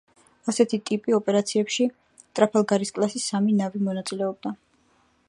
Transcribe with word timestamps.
ასეთი 0.51 0.79
ტიპი 0.89 1.15
ოპერაციებში 1.17 1.87
ტრაფალგარის 2.39 2.95
კლასის 2.97 3.29
სამი 3.33 3.55
ნავი 3.63 3.83
მონაწილეობდა. 3.91 4.59